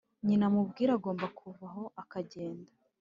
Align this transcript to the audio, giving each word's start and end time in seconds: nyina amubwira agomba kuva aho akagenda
nyina 0.25 0.45
amubwira 0.49 0.91
agomba 0.97 1.25
kuva 1.39 1.65
aho 1.71 1.83
akagenda 2.01 2.71